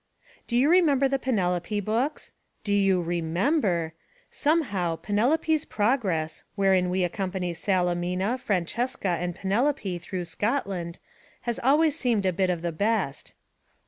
[0.47, 2.31] Do you remember the Penelope books?
[2.63, 3.93] Do you remember!
[4.31, 10.97] Somehow, Penelope's Progress, wherein we accompany Salemina, Francesca and Penelope through Scotland,
[11.41, 13.35] has always seemed a bit the best.